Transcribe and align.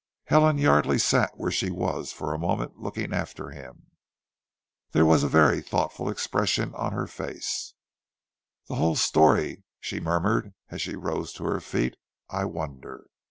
Helen 0.23 0.57
Yardely 0.57 0.97
sat 0.99 1.37
where 1.37 1.51
she 1.51 1.69
was 1.69 2.11
for 2.11 2.33
a 2.33 2.39
moment 2.39 2.79
looking 2.79 3.13
after 3.13 3.51
him. 3.51 3.91
There 4.93 5.05
was 5.05 5.21
a 5.21 5.27
very 5.27 5.61
thoughtful 5.61 6.09
expression 6.09 6.73
on 6.73 6.91
her 6.91 7.05
face. 7.05 7.75
"The 8.65 8.77
whole 8.77 8.95
story!" 8.95 9.63
she 9.79 9.99
murmured 9.99 10.55
as 10.71 10.81
she 10.81 10.95
rose 10.95 11.33
to 11.33 11.43
her 11.43 11.59
feet. 11.61 11.97
"I 12.31 12.45
wonder? 12.45 13.11